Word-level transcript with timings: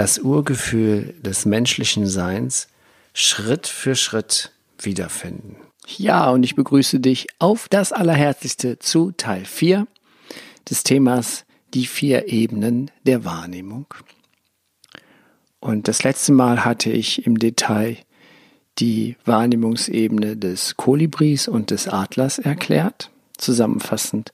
das 0.00 0.18
Urgefühl 0.18 1.12
des 1.20 1.44
menschlichen 1.44 2.06
Seins 2.06 2.68
Schritt 3.12 3.66
für 3.66 3.94
Schritt 3.94 4.50
wiederfinden. 4.78 5.56
Ja, 5.86 6.30
und 6.30 6.42
ich 6.42 6.54
begrüße 6.54 7.00
dich 7.00 7.26
auf 7.38 7.68
das 7.68 7.92
Allerherzlichste 7.92 8.78
zu 8.78 9.10
Teil 9.10 9.44
4 9.44 9.86
des 10.70 10.84
Themas 10.84 11.44
die 11.74 11.84
vier 11.84 12.28
Ebenen 12.28 12.90
der 13.04 13.26
Wahrnehmung. 13.26 13.92
Und 15.60 15.86
das 15.86 16.02
letzte 16.02 16.32
Mal 16.32 16.64
hatte 16.64 16.90
ich 16.90 17.26
im 17.26 17.38
Detail 17.38 17.98
die 18.78 19.16
Wahrnehmungsebene 19.26 20.38
des 20.38 20.78
Kolibris 20.78 21.46
und 21.46 21.70
des 21.70 21.88
Adlers 21.88 22.38
erklärt. 22.38 23.10
Zusammenfassend 23.36 24.32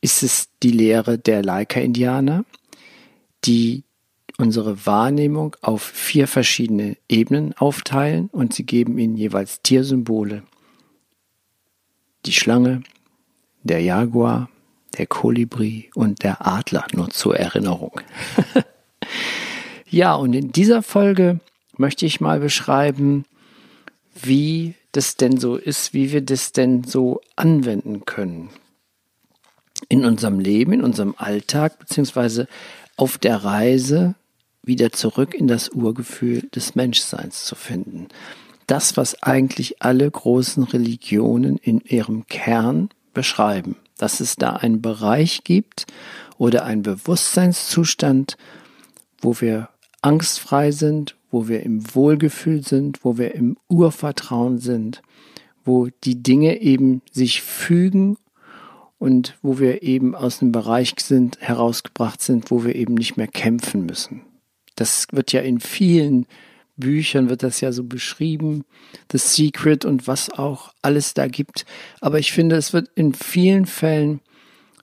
ist 0.00 0.22
es 0.22 0.48
die 0.62 0.70
Lehre 0.70 1.18
der 1.18 1.42
Laika-Indianer, 1.42 2.44
die 3.44 3.82
unsere 4.38 4.86
Wahrnehmung 4.86 5.56
auf 5.62 5.82
vier 5.82 6.28
verschiedene 6.28 6.96
Ebenen 7.08 7.54
aufteilen 7.56 8.28
und 8.32 8.54
sie 8.54 8.64
geben 8.64 8.98
ihnen 8.98 9.16
jeweils 9.16 9.62
Tiersymbole. 9.62 10.42
Die 12.26 12.32
Schlange, 12.32 12.82
der 13.62 13.80
Jaguar, 13.80 14.48
der 14.98 15.06
Kolibri 15.06 15.90
und 15.94 16.22
der 16.22 16.46
Adler, 16.46 16.86
nur 16.92 17.10
zur 17.10 17.36
Erinnerung. 17.36 18.00
ja, 19.88 20.14
und 20.14 20.34
in 20.34 20.52
dieser 20.52 20.82
Folge 20.82 21.40
möchte 21.76 22.06
ich 22.06 22.20
mal 22.20 22.40
beschreiben, 22.40 23.24
wie 24.14 24.74
das 24.92 25.16
denn 25.16 25.38
so 25.38 25.56
ist, 25.56 25.92
wie 25.92 26.12
wir 26.12 26.22
das 26.22 26.52
denn 26.52 26.84
so 26.84 27.20
anwenden 27.36 28.04
können. 28.06 28.50
In 29.88 30.04
unserem 30.04 30.40
Leben, 30.40 30.72
in 30.72 30.82
unserem 30.82 31.14
Alltag, 31.18 31.78
beziehungsweise 31.78 32.48
auf 32.96 33.18
der 33.18 33.44
Reise 33.44 34.14
wieder 34.66 34.92
zurück 34.92 35.34
in 35.34 35.46
das 35.46 35.70
Urgefühl 35.70 36.42
des 36.54 36.74
Menschseins 36.74 37.44
zu 37.44 37.54
finden. 37.54 38.08
Das, 38.66 38.96
was 38.96 39.22
eigentlich 39.22 39.82
alle 39.82 40.10
großen 40.10 40.64
Religionen 40.64 41.56
in 41.56 41.80
ihrem 41.80 42.26
Kern 42.26 42.88
beschreiben, 43.14 43.76
dass 43.96 44.20
es 44.20 44.36
da 44.36 44.50
einen 44.56 44.82
Bereich 44.82 45.44
gibt 45.44 45.86
oder 46.36 46.64
einen 46.64 46.82
Bewusstseinszustand, 46.82 48.36
wo 49.20 49.40
wir 49.40 49.68
angstfrei 50.02 50.72
sind, 50.72 51.16
wo 51.30 51.48
wir 51.48 51.62
im 51.62 51.94
Wohlgefühl 51.94 52.64
sind, 52.64 53.04
wo 53.04 53.18
wir 53.18 53.34
im 53.34 53.56
Urvertrauen 53.68 54.58
sind, 54.58 55.02
wo 55.64 55.88
die 56.04 56.22
Dinge 56.22 56.60
eben 56.60 57.02
sich 57.12 57.42
fügen 57.42 58.16
und 58.98 59.36
wo 59.42 59.58
wir 59.58 59.82
eben 59.82 60.14
aus 60.14 60.42
einem 60.42 60.52
Bereich 60.52 60.94
sind, 60.98 61.40
herausgebracht 61.40 62.22
sind, 62.22 62.50
wo 62.50 62.64
wir 62.64 62.74
eben 62.74 62.94
nicht 62.94 63.16
mehr 63.16 63.28
kämpfen 63.28 63.86
müssen. 63.86 64.22
Das 64.76 65.08
wird 65.10 65.32
ja 65.32 65.40
in 65.40 65.60
vielen 65.60 66.26
Büchern 66.76 67.28
wird 67.28 67.42
das 67.42 67.60
ja 67.60 67.72
so 67.72 67.84
beschrieben, 67.84 68.64
The 69.10 69.18
Secret 69.18 69.84
und 69.84 70.06
was 70.06 70.30
auch 70.30 70.72
alles 70.82 71.14
da 71.14 71.26
gibt. 71.26 71.64
Aber 72.00 72.18
ich 72.18 72.32
finde, 72.32 72.56
es 72.56 72.72
wird 72.72 72.90
in 72.94 73.14
vielen 73.14 73.66
Fällen 73.66 74.20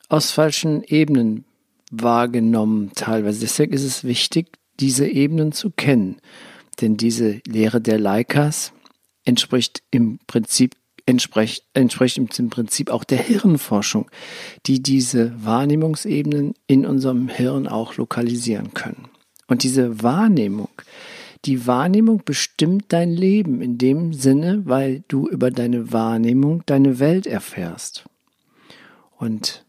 aus 0.10 0.32
falschen 0.32 0.84
Ebenen 0.84 1.46
wahrgenommen 1.92 2.92
teilweise. 2.96 3.42
Deswegen 3.42 3.74
ist 3.74 3.84
es 3.84 4.04
wichtig, 4.04 4.58
diese 4.80 5.08
Ebenen 5.08 5.52
zu 5.52 5.70
kennen. 5.70 6.18
Denn 6.82 6.98
diese 6.98 7.42
Lehre 7.48 7.80
der 7.80 8.00
Leikas 8.00 8.74
entspricht 9.26 9.84
im 9.92 10.20
Prinzip 10.26 10.76
entspricht, 11.06 11.66
entspricht 11.74 12.18
im 12.18 12.50
Prinzip 12.50 12.90
auch 12.90 13.04
der 13.04 13.20
Hirnforschung, 13.20 14.10
die 14.66 14.82
diese 14.82 15.34
Wahrnehmungsebenen 15.44 16.54
in 16.66 16.86
unserem 16.86 17.28
Hirn 17.28 17.68
auch 17.68 17.98
lokalisieren 17.98 18.74
können. 18.74 19.10
Und 19.48 19.64
diese 19.64 20.02
Wahrnehmung, 20.02 20.70
die 21.46 21.68
Wahrnehmung 21.68 22.22
bestimmt 22.24 22.86
dein 22.90 23.12
Leben 23.12 23.62
in 23.62 23.78
dem 23.78 24.14
Sinne, 24.14 24.62
weil 24.66 25.04
du 25.10 25.28
über 25.28 25.52
deine 25.52 25.92
Wahrnehmung 25.92 26.64
deine 26.66 27.00
Welt 27.00 27.28
erfährst. 27.28 28.06
Und 29.18 29.66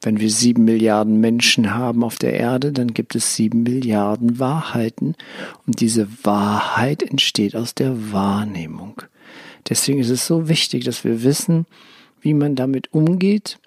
wenn 0.00 0.20
wir 0.20 0.30
sieben 0.30 0.64
Milliarden 0.64 1.20
Menschen 1.20 1.74
haben 1.74 2.04
auf 2.04 2.16
der 2.16 2.34
Erde, 2.34 2.72
dann 2.72 2.94
gibt 2.94 3.14
es 3.14 3.36
sieben 3.36 3.64
Milliarden 3.64 4.38
Wahrheiten. 4.38 5.14
Und 5.66 5.80
diese 5.80 6.08
Wahrheit 6.24 7.02
entsteht 7.02 7.54
aus 7.54 7.74
der 7.74 8.12
Wahrnehmung. 8.12 9.02
Deswegen 9.68 9.98
ist 9.98 10.10
es 10.10 10.26
so 10.26 10.48
wichtig, 10.48 10.84
dass 10.84 11.04
wir 11.04 11.22
wissen, 11.22 11.66
wie 12.20 12.32
man 12.32 12.54
damit 12.54 12.94
umgeht 12.94 13.58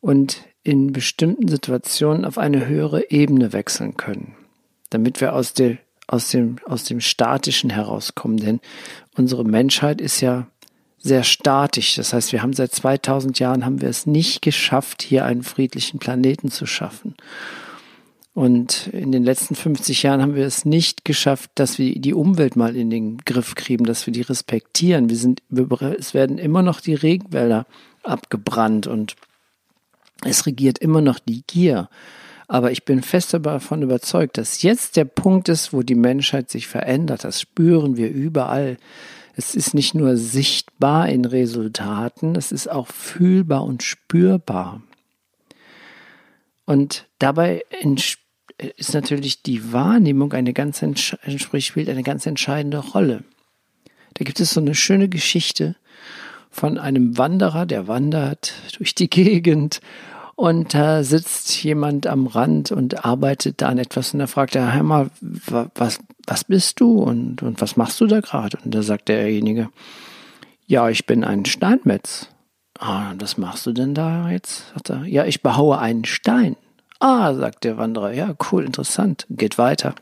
und 0.00 0.42
in 0.64 0.92
bestimmten 0.92 1.46
Situationen 1.46 2.24
auf 2.24 2.38
eine 2.38 2.66
höhere 2.66 3.10
Ebene 3.10 3.52
wechseln 3.52 3.96
können 3.96 4.34
damit 4.90 5.20
wir 5.20 5.34
aus, 5.34 5.54
der, 5.54 5.78
aus, 6.06 6.30
dem, 6.30 6.56
aus 6.66 6.84
dem 6.84 7.00
Statischen 7.00 7.70
herauskommen. 7.70 8.36
Denn 8.36 8.60
unsere 9.16 9.44
Menschheit 9.44 10.00
ist 10.00 10.20
ja 10.20 10.46
sehr 10.98 11.24
statisch. 11.24 11.94
Das 11.94 12.12
heißt, 12.12 12.32
wir 12.32 12.42
haben 12.42 12.52
seit 12.52 12.72
2000 12.72 13.38
Jahren 13.38 13.64
haben 13.64 13.80
wir 13.80 13.88
es 13.88 14.06
nicht 14.06 14.42
geschafft, 14.42 15.02
hier 15.02 15.24
einen 15.24 15.42
friedlichen 15.42 15.98
Planeten 15.98 16.50
zu 16.50 16.66
schaffen. 16.66 17.14
Und 18.32 18.86
in 18.92 19.10
den 19.10 19.24
letzten 19.24 19.54
50 19.54 20.02
Jahren 20.02 20.22
haben 20.22 20.36
wir 20.36 20.46
es 20.46 20.64
nicht 20.64 21.04
geschafft, 21.04 21.50
dass 21.56 21.78
wir 21.78 21.98
die 21.98 22.14
Umwelt 22.14 22.54
mal 22.54 22.76
in 22.76 22.88
den 22.88 23.18
Griff 23.18 23.54
kriegen, 23.54 23.84
dass 23.84 24.06
wir 24.06 24.12
die 24.12 24.20
respektieren. 24.20 25.08
Wir 25.08 25.16
sind, 25.16 25.42
es 25.98 26.14
werden 26.14 26.38
immer 26.38 26.62
noch 26.62 26.80
die 26.80 26.94
Regenwälder 26.94 27.66
abgebrannt 28.02 28.86
und 28.86 29.16
es 30.24 30.46
regiert 30.46 30.78
immer 30.78 31.00
noch 31.00 31.18
die 31.18 31.42
Gier. 31.46 31.88
Aber 32.50 32.72
ich 32.72 32.84
bin 32.84 33.00
fest 33.04 33.32
davon 33.32 33.82
überzeugt, 33.82 34.36
dass 34.36 34.62
jetzt 34.62 34.96
der 34.96 35.04
Punkt 35.04 35.48
ist, 35.48 35.72
wo 35.72 35.84
die 35.84 35.94
Menschheit 35.94 36.50
sich 36.50 36.66
verändert. 36.66 37.22
Das 37.22 37.40
spüren 37.40 37.96
wir 37.96 38.10
überall. 38.10 38.76
Es 39.36 39.54
ist 39.54 39.72
nicht 39.72 39.94
nur 39.94 40.16
sichtbar 40.16 41.08
in 41.08 41.26
Resultaten, 41.26 42.34
es 42.34 42.50
ist 42.50 42.68
auch 42.68 42.88
fühlbar 42.88 43.62
und 43.62 43.84
spürbar. 43.84 44.82
Und 46.64 47.06
dabei 47.20 47.62
ist 48.76 48.94
natürlich 48.94 49.44
die 49.44 49.72
Wahrnehmung 49.72 50.32
eine 50.32 50.52
ganz 50.52 50.84
spielt 51.60 51.88
eine 51.88 52.02
ganz 52.02 52.26
entscheidende 52.26 52.78
Rolle. 52.78 53.22
Da 54.14 54.24
gibt 54.24 54.40
es 54.40 54.50
so 54.50 54.60
eine 54.60 54.74
schöne 54.74 55.08
Geschichte 55.08 55.76
von 56.50 56.78
einem 56.78 57.16
Wanderer, 57.16 57.64
der 57.64 57.86
wandert 57.86 58.54
durch 58.76 58.96
die 58.96 59.08
Gegend 59.08 59.80
und 60.40 60.72
da 60.72 61.04
sitzt 61.04 61.62
jemand 61.62 62.06
am 62.06 62.26
Rand 62.26 62.72
und 62.72 63.04
arbeitet 63.04 63.60
da 63.60 63.68
an 63.68 63.76
etwas 63.76 64.14
und 64.14 64.20
da 64.20 64.26
fragt 64.26 64.56
er, 64.56 64.72
hör 64.72 64.82
mal, 64.82 65.10
was, 65.20 65.98
was 66.26 66.44
bist 66.44 66.80
du 66.80 67.02
und, 67.02 67.42
und 67.42 67.60
was 67.60 67.76
machst 67.76 68.00
du 68.00 68.06
da 68.06 68.20
gerade? 68.20 68.56
Und 68.64 68.74
da 68.74 68.82
sagt 68.82 69.10
derjenige, 69.10 69.68
ja, 70.66 70.88
ich 70.88 71.04
bin 71.04 71.24
ein 71.24 71.44
Steinmetz. 71.44 72.28
Ah, 72.78 73.12
was 73.18 73.36
machst 73.36 73.66
du 73.66 73.72
denn 73.72 73.92
da 73.92 74.30
jetzt? 74.30 74.72
Sagt 74.72 74.88
er, 74.88 75.04
ja, 75.04 75.26
ich 75.26 75.42
behaue 75.42 75.78
einen 75.78 76.06
Stein. 76.06 76.56
Ah, 77.00 77.34
sagt 77.34 77.64
der 77.64 77.76
Wanderer, 77.76 78.14
ja, 78.14 78.34
cool, 78.50 78.64
interessant, 78.64 79.26
geht 79.28 79.58
weiter. 79.58 79.94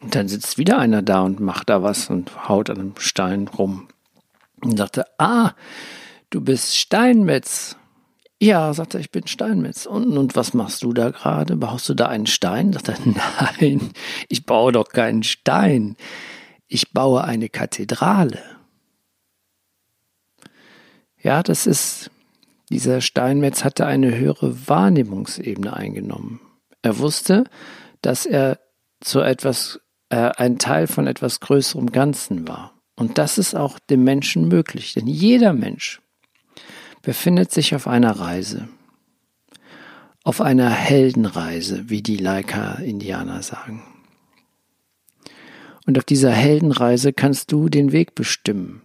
Und 0.00 0.14
dann 0.14 0.28
sitzt 0.28 0.58
wieder 0.58 0.78
einer 0.78 1.02
da 1.02 1.22
und 1.22 1.40
macht 1.40 1.70
da 1.70 1.82
was 1.82 2.08
und 2.08 2.48
haut 2.48 2.70
an 2.70 2.78
einem 2.78 2.94
Stein 2.98 3.48
rum. 3.48 3.88
Und 4.62 4.76
sagte, 4.76 5.06
ah, 5.18 5.54
du 6.30 6.40
bist 6.40 6.76
Steinmetz. 6.76 7.77
Ja, 8.40 8.72
sagt 8.72 8.94
er, 8.94 9.00
ich 9.00 9.10
bin 9.10 9.26
Steinmetz. 9.26 9.84
Und, 9.86 10.16
und 10.16 10.36
was 10.36 10.54
machst 10.54 10.82
du 10.82 10.92
da 10.92 11.10
gerade? 11.10 11.56
Baust 11.56 11.88
du 11.88 11.94
da 11.94 12.06
einen 12.06 12.26
Stein? 12.26 12.72
Sagt 12.72 12.88
er, 12.88 12.96
nein, 13.60 13.90
ich 14.28 14.46
baue 14.46 14.72
doch 14.72 14.88
keinen 14.88 15.24
Stein. 15.24 15.96
Ich 16.68 16.92
baue 16.92 17.24
eine 17.24 17.48
Kathedrale. 17.48 18.40
Ja, 21.20 21.42
das 21.42 21.66
ist, 21.66 22.10
dieser 22.70 23.00
Steinmetz 23.00 23.64
hatte 23.64 23.86
eine 23.86 24.16
höhere 24.16 24.68
Wahrnehmungsebene 24.68 25.72
eingenommen. 25.72 26.40
Er 26.82 26.98
wusste, 26.98 27.44
dass 28.02 28.24
er 28.24 28.60
zu 29.00 29.20
etwas, 29.20 29.80
äh, 30.10 30.30
ein 30.36 30.58
Teil 30.58 30.86
von 30.86 31.08
etwas 31.08 31.40
größerem 31.40 31.90
Ganzen 31.90 32.46
war. 32.46 32.74
Und 32.94 33.18
das 33.18 33.38
ist 33.38 33.56
auch 33.56 33.80
dem 33.80 34.04
Menschen 34.04 34.46
möglich, 34.46 34.94
denn 34.94 35.08
jeder 35.08 35.52
Mensch 35.52 36.00
befindet 37.08 37.50
sich 37.50 37.74
auf 37.74 37.88
einer 37.88 38.20
Reise. 38.20 38.68
Auf 40.24 40.42
einer 40.42 40.68
Heldenreise, 40.68 41.88
wie 41.88 42.02
die 42.02 42.18
Laika-Indianer 42.18 43.40
sagen. 43.40 43.82
Und 45.86 45.96
auf 45.96 46.04
dieser 46.04 46.32
Heldenreise 46.32 47.14
kannst 47.14 47.50
du 47.50 47.70
den 47.70 47.92
Weg 47.92 48.14
bestimmen. 48.14 48.82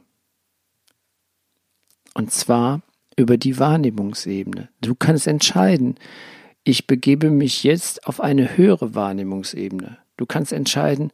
Und 2.13 2.31
zwar 2.31 2.81
über 3.17 3.35
die 3.35 3.59
Wahrnehmungsebene. 3.59 4.69
Du 4.79 4.95
kannst 4.95 5.27
entscheiden, 5.27 5.95
ich 6.63 6.87
begebe 6.87 7.29
mich 7.29 7.65
jetzt 7.65 8.07
auf 8.07 8.21
eine 8.21 8.55
höhere 8.55 8.95
Wahrnehmungsebene. 8.95 9.97
Du 10.15 10.25
kannst 10.25 10.53
entscheiden, 10.53 11.11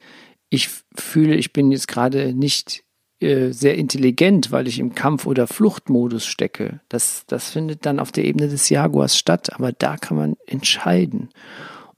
ich 0.52 0.70
fühle, 0.94 1.34
ich 1.38 1.54
bin 1.54 1.72
jetzt 1.72 1.88
gerade 1.88 2.36
nicht 2.36 2.84
äh, 3.20 3.52
sehr 3.52 3.76
intelligent, 3.78 4.52
weil 4.52 4.68
ich 4.68 4.80
im 4.80 4.96
Kampf- 4.96 5.26
oder 5.26 5.46
Fluchtmodus 5.46 6.26
stecke. 6.26 6.80
Das, 6.88 7.26
das 7.28 7.50
findet 7.50 7.86
dann 7.86 8.00
auf 8.00 8.12
der 8.12 8.26
Ebene 8.26 8.48
des 8.48 8.70
Jaguars 8.70 9.18
statt, 9.18 9.54
aber 9.54 9.74
da 9.74 9.98
kann 9.98 10.18
man 10.18 10.38
entscheiden. 10.48 11.30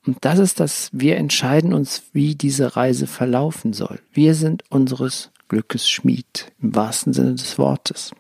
Und 0.06 0.18
das 0.22 0.40
ist 0.40 0.60
das, 0.60 0.90
wir 0.92 1.18
entscheiden 1.18 1.74
uns, 1.74 2.04
wie 2.12 2.34
diese 2.34 2.76
Reise 2.76 3.06
verlaufen 3.06 3.74
soll. 3.74 4.00
Wir 4.12 4.34
sind 4.34 4.64
unseres 4.70 5.30
Glückes 5.48 5.88
Schmied, 5.88 6.52
im 6.60 6.74
wahrsten 6.76 7.14
Sinne 7.14 7.36
des 7.36 7.60
Wortes. 7.60 8.12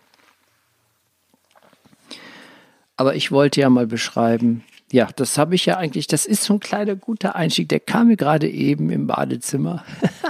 Aber 2.97 3.15
ich 3.15 3.31
wollte 3.31 3.61
ja 3.61 3.69
mal 3.71 3.87
beschreiben, 3.87 4.63
ja, 4.91 5.09
das 5.15 5.39
habe 5.39 5.55
ich 5.55 5.65
ja 5.65 5.77
eigentlich, 5.77 6.05
das 6.05 6.25
ist 6.25 6.43
so 6.43 6.53
ein 6.53 6.59
kleiner 6.59 6.95
guter 6.95 7.35
Einstieg, 7.35 7.69
der 7.69 7.79
kam 7.79 8.09
mir 8.09 8.17
gerade 8.17 8.47
eben 8.47 8.91
im 8.91 9.07
Badezimmer 9.07 9.83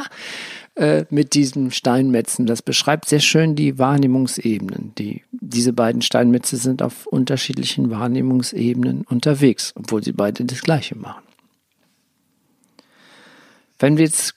äh, 0.75 1.06
mit 1.09 1.33
diesem 1.33 1.71
Steinmetzen. 1.71 2.45
Das 2.45 2.62
beschreibt 2.62 3.09
sehr 3.09 3.19
schön 3.19 3.56
die 3.56 3.77
Wahrnehmungsebenen. 3.77 4.94
Die, 4.97 5.23
diese 5.31 5.73
beiden 5.73 6.01
Steinmetze 6.01 6.57
sind 6.57 6.81
auf 6.81 7.06
unterschiedlichen 7.07 7.89
Wahrnehmungsebenen 7.89 9.01
unterwegs, 9.01 9.73
obwohl 9.75 10.03
sie 10.03 10.13
beide 10.13 10.45
das 10.45 10.62
Gleiche 10.62 10.97
machen. 10.97 11.23
Wenn 13.79 13.97
wir 13.97 14.06
jetzt 14.06 14.35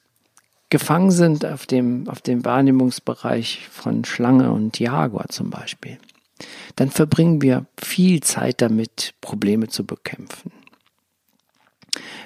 gefangen 0.71 1.13
sind 1.13 1.45
auf 1.45 1.67
dem, 1.67 2.09
auf 2.09 2.21
dem 2.21 2.45
Wahrnehmungsbereich 2.45 3.69
von 3.71 4.05
Schlange 4.05 4.51
und 4.51 4.81
Jaguar 4.81 5.29
zum 5.29 5.51
Beispiel, 5.51 5.99
dann 6.75 6.91
verbringen 6.91 7.43
wir 7.43 7.67
viel 7.81 8.25
Zeit 8.25 8.61
damit, 8.61 9.15
Probleme 9.21 9.69
zu 9.69 9.85
bekämpfen. 9.85 10.51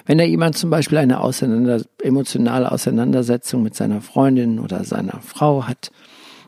Wenn 0.05 0.17
da 0.17 0.23
jemand 0.23 0.57
zum 0.57 0.69
Beispiel 0.69 0.97
eine 0.97 1.21
auseinander, 1.21 1.81
emotionale 2.01 2.71
Auseinandersetzung 2.71 3.63
mit 3.63 3.75
seiner 3.75 4.01
Freundin 4.01 4.59
oder 4.59 4.83
seiner 4.83 5.21
Frau 5.21 5.67
hat, 5.67 5.91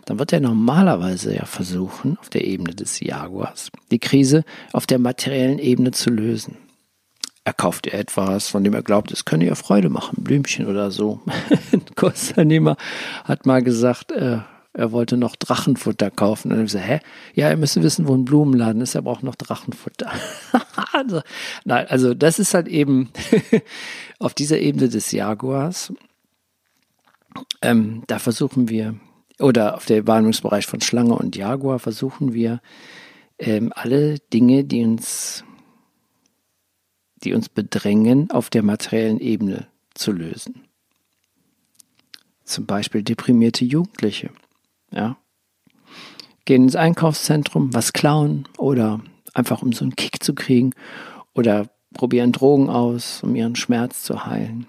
dann 0.06 0.20
wird 0.20 0.34
er 0.34 0.40
normalerweise 0.40 1.36
ja 1.36 1.46
versuchen, 1.46 2.18
auf 2.20 2.30
der 2.30 2.46
Ebene 2.46 2.74
des 2.74 3.00
Jaguars, 3.00 3.70
die 3.92 4.00
Krise 4.00 4.44
auf 4.74 4.88
der 4.88 5.00
materiellen 5.00 5.60
Ebene 5.60 5.92
zu 5.92 6.10
lösen. 6.10 6.58
Er 7.44 7.54
kauft 7.54 7.88
ihr 7.88 7.96
etwas, 7.96 8.50
von 8.50 8.64
dem 8.64 8.74
er 8.74 8.84
glaubt, 8.84 9.12
es 9.12 9.26
könne 9.26 9.46
ihr 9.46 9.56
Freude 9.56 9.90
machen, 9.90 10.24
Blümchen 10.24 10.68
oder 10.68 10.92
so. 10.92 11.22
Ein 11.72 11.84
Kursteilnehmer 11.96 12.78
hat 13.24 13.46
mal 13.48 13.64
gesagt, 13.64 14.12
äh, 14.12 14.40
er 14.74 14.92
wollte 14.92 15.18
noch 15.18 15.36
Drachenfutter 15.36 16.12
kaufen. 16.12 16.50
Und 16.50 16.58
dann 16.58 16.66
ich 16.66 16.72
gesagt, 16.72 16.88
hä? 16.88 17.00
Ja, 17.34 17.50
er 17.50 17.58
müsste 17.58 17.84
wissen, 17.84 18.08
wo 18.08 18.14
ein 18.14 18.26
Blumenladen 18.26 18.82
ist, 18.82 18.96
er 18.96 19.02
braucht 19.02 19.24
noch 19.24 19.36
Drachenfutter. 19.36 20.12
also, 20.94 21.22
nein, 21.66 21.88
also 21.88 22.14
das 22.14 22.40
ist 22.40 22.54
halt 22.54 22.68
eben 22.68 23.10
auf 24.20 24.34
dieser 24.34 24.60
Ebene 24.60 24.88
des 24.88 25.12
Jaguars. 25.12 25.94
Ähm, 27.62 28.04
da 28.08 28.20
versuchen 28.20 28.70
wir, 28.70 28.96
oder 29.40 29.76
auf 29.76 29.86
der 29.86 30.08
Wahrnehmungsbereich 30.08 30.66
von 30.66 30.82
Schlange 30.82 31.16
und 31.16 31.36
Jaguar 31.36 31.80
versuchen 31.80 32.34
wir 32.34 32.62
ähm, 33.40 33.74
alle 33.76 34.20
Dinge, 34.20 34.64
die 34.64 34.86
uns, 34.86 35.44
die 37.24 37.34
uns 37.34 37.50
bedrängen, 37.50 38.32
auf 38.32 38.50
der 38.50 38.64
materiellen 38.64 39.20
Ebene 39.20 39.68
zu 39.94 40.14
lösen. 40.14 40.66
Zum 42.46 42.66
Beispiel 42.66 43.04
deprimierte 43.04 43.66
Jugendliche 43.66 44.30
ja. 44.92 45.18
Gehen 46.46 46.64
ins 46.64 46.76
Einkaufszentrum, 46.76 47.74
was 47.74 47.94
klauen 47.94 48.48
oder 48.58 49.02
einfach 49.34 49.62
um 49.62 49.74
so 49.74 49.86
einen 49.86 49.96
Kick 49.96 50.24
zu 50.24 50.34
kriegen 50.34 50.72
oder 51.34 51.70
probieren 51.94 52.32
Drogen 52.32 52.70
aus, 52.70 53.24
um 53.24 53.36
ihren 53.36 53.56
Schmerz 53.56 54.04
zu 54.04 54.26
heilen. 54.26 54.68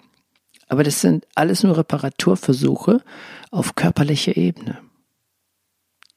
Aber 0.68 0.84
das 0.84 1.00
sind 1.00 1.26
alles 1.34 1.62
nur 1.62 1.76
Reparaturversuche 1.76 3.02
auf 3.50 3.74
körperlicher 3.74 4.36
Ebene. 4.36 4.78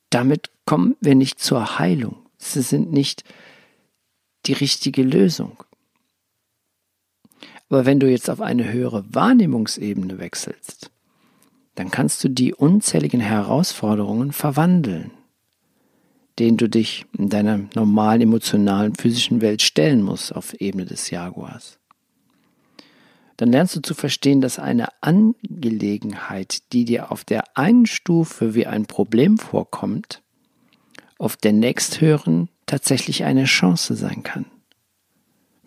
Damit 0.09 0.49
kommen 0.65 0.95
wir 1.01 1.15
nicht 1.15 1.39
zur 1.39 1.77
Heilung. 1.77 2.17
Sie 2.37 2.61
sind 2.61 2.91
nicht 2.91 3.23
die 4.45 4.53
richtige 4.53 5.03
Lösung. 5.03 5.63
Aber 7.69 7.85
wenn 7.85 7.99
du 7.99 8.09
jetzt 8.09 8.29
auf 8.29 8.41
eine 8.41 8.71
höhere 8.71 9.03
Wahrnehmungsebene 9.13 10.19
wechselst, 10.19 10.91
dann 11.75 11.91
kannst 11.91 12.23
du 12.23 12.29
die 12.29 12.53
unzähligen 12.53 13.19
Herausforderungen 13.19 14.31
verwandeln, 14.31 15.11
denen 16.39 16.57
du 16.57 16.67
dich 16.67 17.05
in 17.17 17.29
deiner 17.29 17.59
normalen 17.75 18.21
emotionalen, 18.21 18.95
physischen 18.95 19.41
Welt 19.41 19.61
stellen 19.61 20.01
musst 20.01 20.35
auf 20.35 20.53
Ebene 20.55 20.85
des 20.85 21.09
Jaguars. 21.09 21.79
Dann 23.37 23.51
lernst 23.51 23.75
du 23.75 23.81
zu 23.81 23.93
verstehen, 23.93 24.39
dass 24.39 24.59
eine 24.59 24.87
Angelegenheit, 25.01 26.71
die 26.71 26.85
dir 26.85 27.11
auf 27.11 27.25
der 27.25 27.57
einen 27.57 27.85
Stufe 27.85 28.55
wie 28.55 28.65
ein 28.65 28.85
Problem 28.85 29.37
vorkommt, 29.37 30.21
auf 31.17 31.35
der 31.35 31.51
nächsthöheren 31.51 32.49
tatsächlich 32.65 33.25
eine 33.25 33.43
Chance 33.45 33.95
sein 33.95 34.23
kann. 34.23 34.45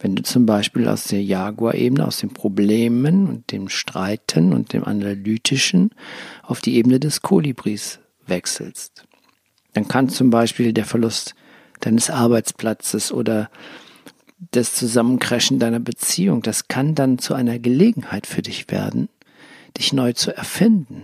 Wenn 0.00 0.14
du 0.14 0.22
zum 0.22 0.46
Beispiel 0.46 0.86
aus 0.86 1.04
der 1.04 1.22
Jaguar-Ebene, 1.22 2.06
aus 2.06 2.18
den 2.18 2.30
Problemen 2.30 3.28
und 3.28 3.50
dem 3.50 3.68
Streiten 3.68 4.52
und 4.52 4.72
dem 4.72 4.84
Analytischen 4.84 5.90
auf 6.42 6.60
die 6.60 6.76
Ebene 6.76 7.00
des 7.00 7.22
Kolibris 7.22 7.98
wechselst, 8.26 9.04
dann 9.74 9.88
kann 9.88 10.08
zum 10.08 10.30
Beispiel 10.30 10.72
der 10.72 10.84
Verlust 10.84 11.34
deines 11.80 12.10
Arbeitsplatzes 12.10 13.12
oder 13.12 13.50
das 14.52 14.74
Zusammencrashen 14.74 15.58
deiner 15.58 15.80
Beziehung, 15.80 16.42
das 16.42 16.68
kann 16.68 16.94
dann 16.94 17.18
zu 17.18 17.34
einer 17.34 17.58
Gelegenheit 17.58 18.26
für 18.26 18.42
dich 18.42 18.70
werden, 18.70 19.08
dich 19.76 19.92
neu 19.92 20.12
zu 20.12 20.36
erfinden. 20.36 21.02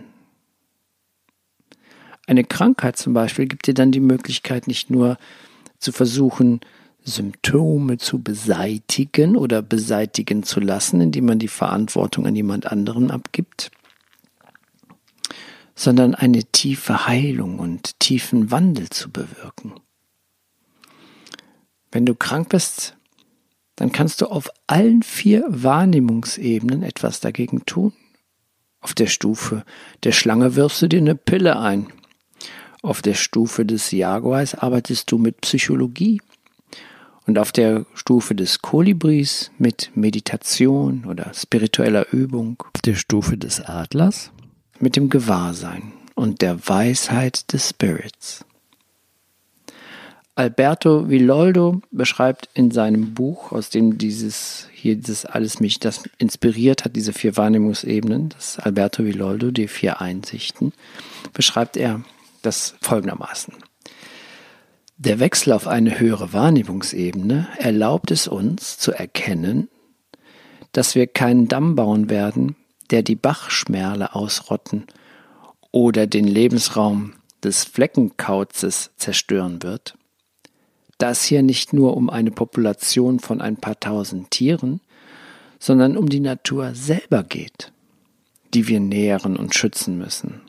Eine 2.27 2.45
Krankheit 2.45 2.97
zum 2.97 3.13
Beispiel 3.13 3.47
gibt 3.47 3.67
dir 3.67 3.75
dann 3.75 3.93
die 3.93 4.01
Möglichkeit, 4.01 4.67
nicht 4.67 4.89
nur 4.89 5.19
zu 5.79 5.93
versuchen, 5.93 6.61
Symptome 7.05 7.99
zu 7.99 8.23
beseitigen 8.23 9.37
oder 9.37 9.61
beseitigen 9.61 10.43
zu 10.43 10.59
lassen, 10.61 11.01
indem 11.01 11.27
man 11.27 11.39
die 11.39 11.49
Verantwortung 11.49 12.27
an 12.27 12.35
jemand 12.35 12.67
anderen 12.67 13.11
abgibt, 13.11 13.71
sondern 15.75 16.15
eine 16.15 16.45
tiefe 16.45 17.07
Heilung 17.07 17.59
und 17.59 18.01
tiefen 18.01 18.51
Wandel 18.51 18.89
zu 18.89 19.11
bewirken. 19.11 19.75
Wenn 21.93 22.07
du 22.07 22.15
krank 22.15 22.49
bist, 22.49 22.97
dann 23.77 23.93
kannst 23.93 24.21
du 24.21 24.27
auf 24.27 24.51
allen 24.67 25.03
vier 25.03 25.45
Wahrnehmungsebenen 25.49 26.83
etwas 26.83 27.21
dagegen 27.21 27.67
tun. 27.67 27.93
Auf 28.81 28.95
der 28.95 29.07
Stufe 29.07 29.65
der 30.05 30.13
Schlange 30.13 30.57
wirfst 30.57 30.83
du 30.83 30.89
dir 30.89 30.99
eine 30.99 31.15
Pille 31.15 31.59
ein. 31.59 31.89
Auf 32.83 33.03
der 33.03 33.15
Stufe 33.15 33.65
des 33.65 33.91
Jaguars 33.91 34.55
arbeitest 34.55 35.11
du 35.11 35.19
mit 35.19 35.41
Psychologie 35.41 36.21
und 37.27 37.39
auf 37.39 37.53
der 37.53 37.87
Stufe 37.95 38.35
des 38.35 38.61
Kolibris 38.61 39.51
mit 39.59 39.91
Meditation 39.95 41.05
oder 41.07 41.33
spiritueller 41.35 42.13
Übung. 42.13 42.63
Auf 42.75 42.83
der 42.83 42.95
Stufe 42.95 43.37
des 43.37 43.61
Adlers 43.61 44.31
mit 44.79 44.97
dem 44.97 45.09
Gewahrsein 45.09 45.93
und 46.15 46.43
der 46.43 46.69
Weisheit 46.69 47.53
des 47.53 47.71
Spirits. 47.71 48.45
Alberto 50.37 51.09
Villoldo 51.09 51.81
beschreibt 51.93 52.49
in 52.55 52.73
seinem 52.73 53.15
Buch, 53.15 53.53
aus 53.53 53.71
dem 53.71 53.99
dieses 53.99 54.69
hier 54.73 54.97
dieses 54.97 55.25
alles 55.25 55.61
mich 55.61 55.79
das 55.79 56.03
inspiriert 56.19 56.85
hat, 56.85 56.97
diese 56.97 57.13
vier 57.13 57.37
Wahrnehmungsebenen, 57.37 58.31
das 58.31 58.59
Alberto 58.59 59.05
Villoldo, 59.05 59.53
die 59.53 59.69
vier 59.69 60.01
Einsichten, 60.01 60.73
beschreibt 61.33 61.77
er 61.77 62.03
das 62.43 62.75
folgendermaßen. 62.81 63.55
Der 64.97 65.19
Wechsel 65.19 65.53
auf 65.53 65.67
eine 65.67 65.99
höhere 65.99 66.33
Wahrnehmungsebene 66.33 67.49
erlaubt 67.59 68.13
es 68.13 68.29
uns 68.29 68.79
zu 68.79 68.93
erkennen, 68.93 69.69
dass 70.71 70.95
wir 70.95 71.09
keinen 71.09 71.49
Damm 71.49 71.75
bauen 71.75 72.11
werden, 72.11 72.55
der 72.91 73.03
die 73.03 73.17
Bachschmerle 73.17 74.15
ausrotten 74.15 74.87
oder 75.73 76.07
den 76.07 76.29
Lebensraum 76.29 77.15
des 77.43 77.65
Fleckenkauzes 77.65 78.93
zerstören 78.97 79.65
wird, 79.65 79.99
da 80.99 81.11
es 81.11 81.25
hier 81.25 81.43
nicht 81.43 81.73
nur 81.73 81.97
um 81.97 82.09
eine 82.09 82.31
Population 82.31 83.19
von 83.19 83.41
ein 83.41 83.57
paar 83.57 83.79
tausend 83.81 84.31
Tieren, 84.31 84.81
sondern 85.59 85.97
um 85.97 86.09
die 86.09 86.21
Natur 86.21 86.73
selber 86.75 87.25
geht, 87.25 87.73
die 88.55 88.69
wir 88.69 88.79
nähren 88.79 89.37
und 89.37 89.57
schützen 89.57 89.99
müssen. 89.99 90.41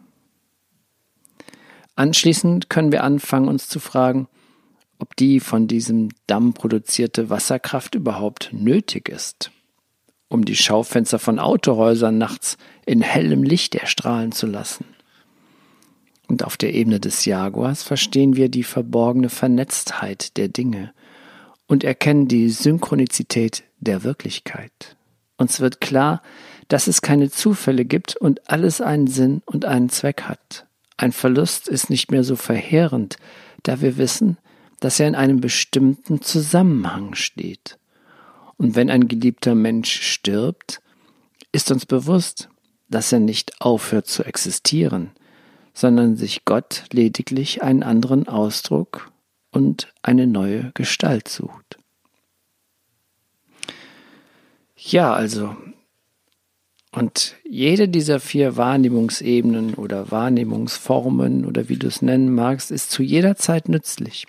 Anschließend 1.96 2.70
können 2.70 2.92
wir 2.92 3.04
anfangen, 3.04 3.48
uns 3.48 3.68
zu 3.68 3.80
fragen, 3.80 4.28
ob 5.00 5.16
die 5.16 5.40
von 5.40 5.68
diesem 5.68 6.10
Damm 6.28 6.54
produzierte 6.54 7.30
Wasserkraft 7.30 7.96
überhaupt 7.96 8.50
nötig 8.54 9.10
ist 9.10 9.52
um 10.28 10.46
die 10.46 10.56
Schaufenster 10.56 11.20
von 11.20 11.40
Autohäusern 11.40 12.18
nachts 12.18 12.58
in 12.86 13.02
hellem 13.02 13.44
Licht 13.44 13.76
erstrahlen 13.76 14.32
zu 14.32 14.48
lassen. 14.48 14.86
Und 16.28 16.44
auf 16.44 16.58
der 16.58 16.74
Ebene 16.74 17.00
des 17.00 17.26
Jaguars 17.26 17.84
verstehen 17.84 18.36
wir 18.36 18.50
die 18.50 18.64
verborgene 18.64 19.30
Vernetztheit 19.30 20.38
der 20.38 20.48
Dinge 20.48 20.92
und 21.68 21.84
erkennen 21.84 22.28
die 22.28 22.50
Synchronizität 22.50 23.64
der 23.80 24.04
Wirklichkeit. 24.04 24.98
Uns 25.38 25.60
wird 25.60 25.82
klar, 25.82 26.22
dass 26.68 26.88
es 26.88 27.02
keine 27.02 27.30
Zufälle 27.30 27.86
gibt 27.86 28.16
und 28.16 28.50
alles 28.50 28.82
einen 28.82 29.08
Sinn 29.08 29.44
und 29.46 29.66
einen 29.66 29.90
Zweck 29.90 30.24
hat. 30.24 30.66
Ein 30.98 31.12
Verlust 31.12 31.68
ist 31.68 31.90
nicht 31.90 32.10
mehr 32.10 32.24
so 32.24 32.36
verheerend, 32.36 33.18
da 33.62 33.82
wir 33.82 33.98
wissen, 33.98 34.38
dass 34.80 35.00
er 35.00 35.08
in 35.08 35.16
einem 35.16 35.42
bestimmten 35.42 36.22
Zusammenhang 36.22 37.16
steht. 37.16 37.78
Und 38.58 38.76
wenn 38.76 38.90
ein 38.90 39.08
geliebter 39.08 39.56
Mensch 39.56 40.02
stirbt, 40.02 40.82
ist 41.52 41.72
uns 41.72 41.86
bewusst, 41.86 42.50
dass 42.90 43.12
er 43.12 43.20
nicht 43.20 43.62
aufhört 43.62 44.08
zu 44.08 44.24
existieren, 44.24 45.12
sondern 45.74 46.16
sich 46.16 46.46
Gott 46.46 46.86
lediglich 46.92 47.64
einen 47.64 47.84
anderen 47.84 48.28
Ausdruck 48.28 49.12
und 49.52 49.94
eine 50.02 50.28
neue 50.28 50.72
Gestalt 50.74 51.28
sucht. 51.28 51.78
Ja, 54.78 55.14
also, 55.14 55.56
und 56.92 57.36
jede 57.44 57.90
dieser 57.90 58.20
vier 58.20 58.56
Wahrnehmungsebenen 58.56 59.74
oder 59.74 60.12
Wahrnehmungsformen 60.12 61.46
oder 61.46 61.68
wie 61.68 61.78
du 61.78 61.88
es 61.88 62.02
nennen 62.02 62.34
magst, 62.34 62.72
ist 62.72 62.92
zu 62.92 63.04
jeder 63.04 63.36
Zeit 63.36 63.68
nützlich. 63.68 64.28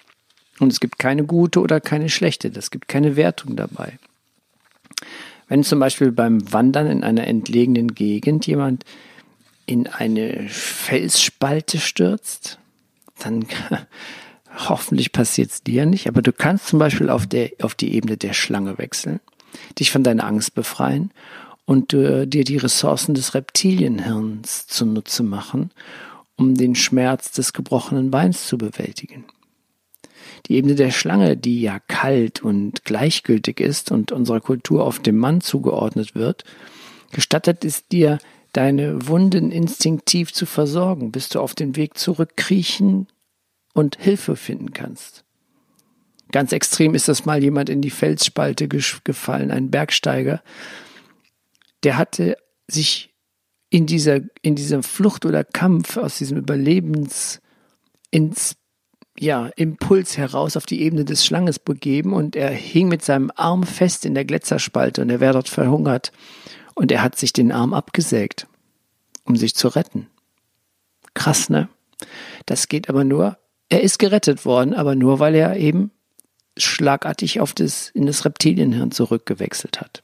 Und 0.59 0.73
es 0.73 0.81
gibt 0.81 0.99
keine 0.99 1.25
gute 1.25 1.61
oder 1.61 1.81
keine 1.81 2.09
schlechte, 2.09 2.49
es 2.49 2.71
gibt 2.71 2.89
keine 2.89 3.17
Wertung 3.17 3.57
dabei. 3.57 3.99
Wenn 5.49 5.63
zum 5.63 5.79
Beispiel 5.79 6.11
beim 6.13 6.53
Wandern 6.53 6.87
in 6.87 7.05
einer 7.05 7.27
entlegenen 7.27 7.95
Gegend 7.95 8.47
jemand 8.47 8.85
in 9.67 9.87
eine 9.87 10.49
Felsspalte 10.49 11.79
stürzt, 11.79 12.59
dann 13.19 13.47
hoffentlich 14.69 15.13
passiert 15.13 15.51
es 15.51 15.63
dir 15.63 15.87
nicht, 15.87 16.09
aber 16.09 16.23
du 16.23 16.33
kannst 16.33 16.69
zum 16.69 16.79
Beispiel 16.79 17.11
auf, 17.11 17.27
der, 17.27 17.51
auf 17.61 17.75
die 17.75 17.95
Ebene 17.95 18.17
der 18.17 18.33
Schlange 18.33 18.79
wechseln, 18.79 19.21
dich 19.79 19.91
von 19.91 20.03
deiner 20.03 20.25
Angst 20.25 20.55
befreien 20.55 21.11
und 21.65 21.93
äh, 21.93 22.27
dir 22.27 22.45
die 22.45 22.57
Ressourcen 22.57 23.15
des 23.15 23.35
Reptilienhirns 23.35 24.67
zunutze 24.67 25.23
machen, 25.23 25.71
um 26.37 26.55
den 26.55 26.75
Schmerz 26.75 27.33
des 27.33 27.53
gebrochenen 27.53 28.11
Beins 28.11 28.47
zu 28.47 28.57
bewältigen. 28.57 29.25
Die 30.47 30.57
Ebene 30.57 30.75
der 30.75 30.91
Schlange, 30.91 31.37
die 31.37 31.61
ja 31.61 31.79
kalt 31.79 32.43
und 32.43 32.85
gleichgültig 32.85 33.61
ist 33.61 33.91
und 33.91 34.13
unserer 34.13 34.41
Kultur 34.41 34.85
auf 34.85 34.99
dem 34.99 35.17
Mann 35.17 35.41
zugeordnet 35.41 36.15
wird, 36.15 36.45
gestattet 37.13 37.65
es 37.65 37.87
dir, 37.89 38.19
deine 38.53 39.07
Wunden 39.07 39.53
instinktiv 39.53 40.33
zu 40.33 40.47
versorgen, 40.47 41.13
bis 41.13 41.29
du 41.29 41.41
auf 41.41 41.55
den 41.55 41.77
Weg 41.77 41.99
zurückkriechen 41.99 43.07
und 43.75 43.99
Hilfe 44.01 44.37
finden 44.37 44.73
kannst. 44.73 45.25
Ganz 46.33 46.53
extrem 46.53 46.95
ist 46.95 47.09
das 47.09 47.25
mal 47.25 47.43
jemand 47.43 47.69
in 47.69 47.83
die 47.83 47.91
Felsspalte 47.91 48.67
gefallen, 48.69 49.51
ein 49.51 49.71
Bergsteiger. 49.71 50.43
Der 51.83 51.99
hatte 51.99 52.37
sich 52.67 53.15
in 53.69 53.87
dieser, 53.87 54.21
in 54.43 54.55
dieser 54.55 54.83
Flucht 54.83 55.25
oder 55.25 55.45
Kampf 55.45 55.97
aus 55.97 56.19
diesem 56.19 56.39
Überlebens 56.39 57.41
ins 58.11 58.57
ja, 59.19 59.47
Impuls 59.57 60.17
heraus 60.17 60.57
auf 60.57 60.67
die 60.67 60.83
Ebene 60.83 61.05
des 61.05 61.25
Schlanges 61.25 61.59
begeben 61.59 62.13
und 62.13 62.37
er 62.37 62.51
hing 62.51 62.89
mit 62.89 63.03
seinem 63.03 63.31
Arm 63.35 63.63
fest 63.63 64.05
in 64.05 64.15
der 64.15 64.25
Gletzerspalte 64.25 65.03
und 65.03 65.11
er 65.11 65.21
wäre 65.21 65.35
dort 65.35 65.49
verhungert 65.49 66.13
und 66.75 66.93
er 66.93 67.03
hat 67.03 67.17
sich 67.17 67.33
den 67.33 67.53
Arm 67.53 67.75
abgesägt, 67.75 68.47
um 69.25 69.37
sich 69.37 69.55
zu 69.55 69.69
retten. 69.69 70.09
Krass, 71.15 71.49
ne? 71.49 71.69
Das 72.45 72.69
geht 72.69 72.89
aber 72.89 73.05
nur, 73.05 73.39
er 73.69 73.83
ist 73.83 73.99
gerettet 73.99 74.45
worden, 74.45 74.75
aber 74.75 74.95
nur 74.95 75.19
weil 75.19 75.35
er 75.35 75.57
eben 75.57 75.91
schlagartig 76.59 77.41
auf 77.41 77.53
das, 77.53 77.89
in 77.91 78.07
das 78.07 78.25
Reptilienhirn 78.25 78.91
zurückgewechselt 78.91 79.81
hat. 79.81 80.03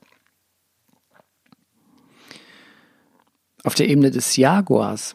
Auf 3.65 3.75
der 3.75 3.89
Ebene 3.89 4.11
des 4.11 4.37
Jaguars, 4.37 5.15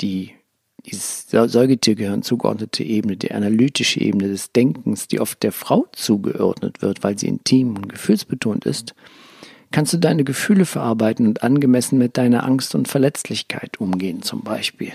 die 0.00 0.35
dieses 0.86 1.28
Säugetiergehirn 1.28 2.22
zugeordnete 2.22 2.84
Ebene, 2.84 3.16
die 3.16 3.32
analytische 3.32 4.00
Ebene 4.00 4.28
des 4.28 4.52
Denkens, 4.52 5.08
die 5.08 5.20
oft 5.20 5.42
der 5.42 5.52
Frau 5.52 5.86
zugeordnet 5.92 6.82
wird, 6.82 7.02
weil 7.02 7.18
sie 7.18 7.28
intim 7.28 7.76
und 7.76 7.88
gefühlsbetont 7.88 8.64
ist, 8.64 8.94
kannst 9.72 9.92
du 9.92 9.98
deine 9.98 10.24
Gefühle 10.24 10.64
verarbeiten 10.64 11.26
und 11.26 11.42
angemessen 11.42 11.98
mit 11.98 12.16
deiner 12.16 12.44
Angst 12.44 12.74
und 12.74 12.88
Verletzlichkeit 12.88 13.80
umgehen 13.80 14.22
zum 14.22 14.42
Beispiel. 14.42 14.92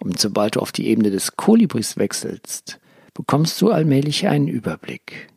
Und 0.00 0.18
sobald 0.18 0.56
du 0.56 0.60
auf 0.60 0.72
die 0.72 0.86
Ebene 0.86 1.10
des 1.10 1.36
Kolibris 1.36 1.98
wechselst, 1.98 2.80
bekommst 3.12 3.60
du 3.60 3.70
allmählich 3.70 4.26
einen 4.26 4.48
Überblick. 4.48 5.28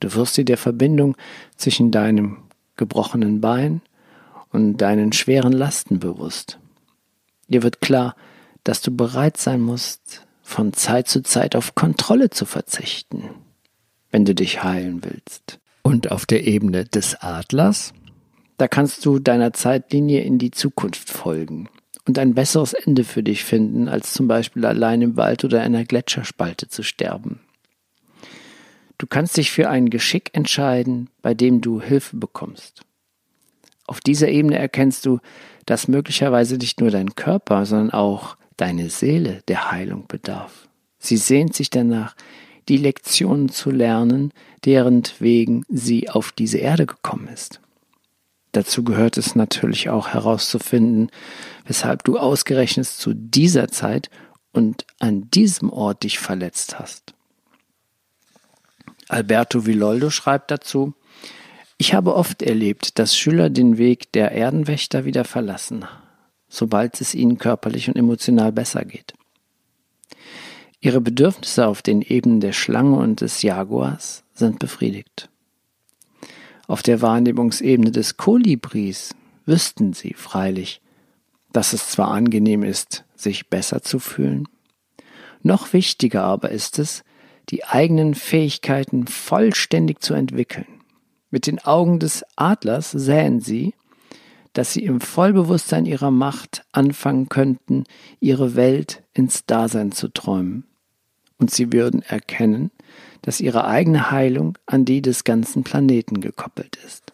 Du 0.00 0.12
wirst 0.14 0.36
dir 0.36 0.44
der 0.44 0.58
Verbindung 0.58 1.16
zwischen 1.56 1.92
deinem 1.92 2.38
gebrochenen 2.76 3.40
Bein 3.40 3.82
und 4.50 4.78
deinen 4.78 5.12
schweren 5.12 5.52
Lasten 5.52 6.00
bewusst. 6.00 6.58
Dir 7.46 7.62
wird 7.62 7.80
klar, 7.80 8.16
dass 8.64 8.80
du 8.80 8.94
bereit 8.94 9.36
sein 9.36 9.60
musst, 9.60 10.26
von 10.42 10.72
Zeit 10.72 11.08
zu 11.08 11.22
Zeit 11.22 11.56
auf 11.56 11.74
Kontrolle 11.74 12.30
zu 12.30 12.44
verzichten, 12.44 13.30
wenn 14.10 14.24
du 14.24 14.34
dich 14.34 14.62
heilen 14.62 15.02
willst. 15.04 15.58
Und 15.82 16.10
auf 16.10 16.26
der 16.26 16.46
Ebene 16.46 16.84
des 16.84 17.16
Adlers, 17.16 17.92
da 18.58 18.68
kannst 18.68 19.04
du 19.04 19.18
deiner 19.18 19.52
Zeitlinie 19.52 20.22
in 20.22 20.38
die 20.38 20.50
Zukunft 20.50 21.10
folgen 21.10 21.68
und 22.06 22.18
ein 22.18 22.34
besseres 22.34 22.72
Ende 22.74 23.04
für 23.04 23.22
dich 23.22 23.44
finden, 23.44 23.88
als 23.88 24.12
zum 24.12 24.28
Beispiel 24.28 24.64
allein 24.64 25.02
im 25.02 25.16
Wald 25.16 25.44
oder 25.44 25.62
einer 25.62 25.84
Gletscherspalte 25.84 26.68
zu 26.68 26.82
sterben. 26.82 27.40
Du 28.98 29.06
kannst 29.06 29.36
dich 29.36 29.50
für 29.50 29.68
ein 29.68 29.90
Geschick 29.90 30.30
entscheiden, 30.32 31.10
bei 31.22 31.34
dem 31.34 31.60
du 31.60 31.80
Hilfe 31.80 32.16
bekommst. 32.16 32.82
Auf 33.86 34.00
dieser 34.00 34.28
Ebene 34.28 34.58
erkennst 34.58 35.06
du, 35.06 35.18
dass 35.66 35.88
möglicherweise 35.88 36.56
nicht 36.56 36.80
nur 36.80 36.90
dein 36.90 37.14
Körper, 37.14 37.66
sondern 37.66 37.90
auch 37.90 38.36
deine 38.56 38.90
Seele 38.90 39.42
der 39.48 39.70
Heilung 39.70 40.06
bedarf. 40.06 40.68
Sie 40.98 41.16
sehnt 41.16 41.54
sich 41.54 41.70
danach, 41.70 42.14
die 42.68 42.76
Lektionen 42.76 43.48
zu 43.48 43.70
lernen, 43.70 44.32
deren 44.64 45.02
wegen 45.18 45.64
sie 45.68 46.08
auf 46.08 46.32
diese 46.32 46.58
Erde 46.58 46.86
gekommen 46.86 47.28
ist. 47.28 47.60
Dazu 48.52 48.84
gehört 48.84 49.16
es 49.16 49.34
natürlich 49.34 49.88
auch 49.88 50.08
herauszufinden, 50.08 51.10
weshalb 51.66 52.04
du 52.04 52.18
ausgerechnet 52.18 52.86
zu 52.86 53.14
dieser 53.14 53.68
Zeit 53.68 54.10
und 54.52 54.84
an 54.98 55.30
diesem 55.30 55.70
Ort 55.70 56.02
dich 56.02 56.18
verletzt 56.18 56.78
hast. 56.78 57.14
Alberto 59.08 59.66
Villoldo 59.66 60.10
schreibt 60.10 60.50
dazu, 60.50 60.94
ich 61.78 61.94
habe 61.94 62.14
oft 62.14 62.42
erlebt, 62.42 62.98
dass 62.98 63.16
Schüler 63.16 63.50
den 63.50 63.76
Weg 63.76 64.12
der 64.12 64.32
Erdenwächter 64.32 65.04
wieder 65.04 65.24
verlassen, 65.24 65.84
sobald 66.52 67.00
es 67.00 67.14
ihnen 67.14 67.38
körperlich 67.38 67.88
und 67.88 67.96
emotional 67.96 68.52
besser 68.52 68.84
geht. 68.84 69.14
Ihre 70.80 71.00
Bedürfnisse 71.00 71.66
auf 71.66 71.80
den 71.80 72.02
Ebenen 72.02 72.40
der 72.40 72.52
Schlange 72.52 72.96
und 72.96 73.22
des 73.22 73.40
Jaguars 73.40 74.22
sind 74.34 74.58
befriedigt. 74.58 75.30
Auf 76.66 76.82
der 76.82 77.00
Wahrnehmungsebene 77.00 77.90
des 77.90 78.18
Kolibris 78.18 79.14
wüssten 79.46 79.94
sie 79.94 80.12
freilich, 80.12 80.82
dass 81.52 81.72
es 81.72 81.88
zwar 81.88 82.08
angenehm 82.08 82.62
ist, 82.62 83.04
sich 83.16 83.48
besser 83.48 83.82
zu 83.82 83.98
fühlen, 83.98 84.46
noch 85.42 85.72
wichtiger 85.72 86.22
aber 86.22 86.50
ist 86.50 86.78
es, 86.78 87.02
die 87.48 87.64
eigenen 87.64 88.14
Fähigkeiten 88.14 89.06
vollständig 89.06 90.00
zu 90.00 90.14
entwickeln. 90.14 90.66
Mit 91.30 91.46
den 91.46 91.58
Augen 91.60 91.98
des 91.98 92.24
Adlers 92.36 92.90
sähen 92.90 93.40
sie, 93.40 93.74
dass 94.52 94.72
sie 94.72 94.84
im 94.84 95.00
Vollbewusstsein 95.00 95.86
ihrer 95.86 96.10
Macht 96.10 96.64
anfangen 96.72 97.28
könnten, 97.28 97.84
ihre 98.20 98.54
Welt 98.54 99.02
ins 99.14 99.46
Dasein 99.46 99.92
zu 99.92 100.08
träumen 100.08 100.64
und 101.42 101.50
sie 101.50 101.72
würden 101.72 102.02
erkennen, 102.02 102.70
dass 103.20 103.40
ihre 103.40 103.66
eigene 103.66 104.12
Heilung 104.12 104.56
an 104.64 104.84
die 104.84 105.02
des 105.02 105.24
ganzen 105.24 105.64
Planeten 105.64 106.20
gekoppelt 106.20 106.76
ist. 106.86 107.12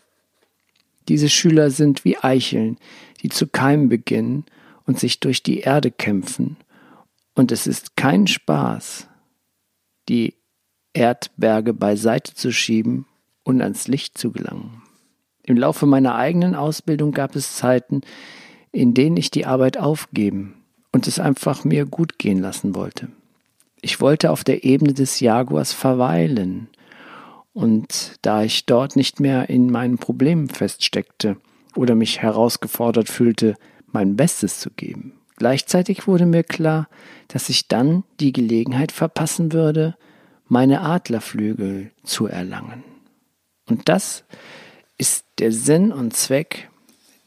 Diese 1.08 1.30
Schüler 1.30 1.70
sind 1.70 2.04
wie 2.04 2.18
Eicheln, 2.18 2.76
die 3.22 3.30
zu 3.30 3.46
keimen 3.46 3.88
beginnen 3.88 4.44
und 4.84 4.98
sich 4.98 5.20
durch 5.20 5.42
die 5.42 5.60
Erde 5.60 5.90
kämpfen, 5.90 6.56
und 7.34 7.52
es 7.52 7.66
ist 7.68 7.96
kein 7.96 8.26
Spaß, 8.26 9.06
die 10.08 10.34
Erdberge 10.92 11.72
beiseite 11.72 12.34
zu 12.34 12.52
schieben 12.52 13.06
und 13.44 13.62
ans 13.62 13.86
Licht 13.86 14.18
zu 14.18 14.32
gelangen. 14.32 14.82
Im 15.48 15.56
Laufe 15.56 15.86
meiner 15.86 16.14
eigenen 16.14 16.54
Ausbildung 16.54 17.12
gab 17.12 17.34
es 17.34 17.56
Zeiten, 17.56 18.02
in 18.70 18.92
denen 18.92 19.16
ich 19.16 19.30
die 19.30 19.46
Arbeit 19.46 19.78
aufgeben 19.78 20.62
und 20.92 21.06
es 21.06 21.18
einfach 21.18 21.64
mir 21.64 21.86
gut 21.86 22.18
gehen 22.18 22.38
lassen 22.38 22.74
wollte. 22.74 23.08
Ich 23.80 23.98
wollte 24.02 24.30
auf 24.30 24.44
der 24.44 24.64
Ebene 24.64 24.92
des 24.92 25.20
Jaguars 25.20 25.72
verweilen 25.72 26.68
Und 27.54 28.16
da 28.20 28.42
ich 28.42 28.66
dort 28.66 28.94
nicht 28.94 29.20
mehr 29.20 29.48
in 29.48 29.70
meinen 29.70 29.96
Problemen 29.96 30.50
feststeckte 30.50 31.38
oder 31.74 31.94
mich 31.94 32.20
herausgefordert 32.20 33.08
fühlte, 33.08 33.54
mein 33.86 34.16
Bestes 34.16 34.60
zu 34.60 34.68
geben. 34.70 35.14
Gleichzeitig 35.36 36.06
wurde 36.06 36.26
mir 36.26 36.44
klar, 36.44 36.88
dass 37.28 37.48
ich 37.48 37.68
dann 37.68 38.04
die 38.20 38.32
Gelegenheit 38.32 38.92
verpassen 38.92 39.54
würde, 39.54 39.96
meine 40.46 40.82
Adlerflügel 40.82 41.90
zu 42.04 42.26
erlangen. 42.26 42.84
Und 43.66 43.88
das 43.88 44.24
ist 44.98 45.24
der 45.38 45.52
Sinn 45.52 45.92
und 45.92 46.14
Zweck 46.14 46.68